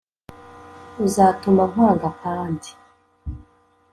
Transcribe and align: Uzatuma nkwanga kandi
Uzatuma 1.05 1.63
nkwanga 1.71 2.09
kandi 2.21 2.69